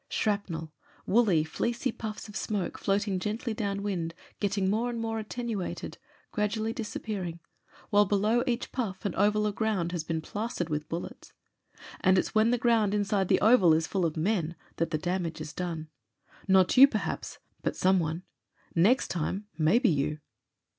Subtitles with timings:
[0.09, 0.71] Shrapnel!
[1.05, 5.99] Woolly, fleecy puffs of smoke floating gently down wind, getting more and more attenuated,
[6.31, 7.39] gradually disappearing,
[7.91, 11.33] while below each puff an oval of ground has been plastered with bullets.
[11.99, 15.39] And it's when the ground inside the oval is full of men that the damage
[15.39, 15.87] is done.
[15.87, 18.23] PROLOGUE xix Not you perhaps'— but someone.
[18.73, 20.19] Next time— maybe you.